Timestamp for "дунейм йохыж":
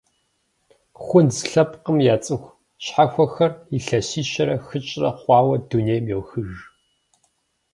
5.69-6.51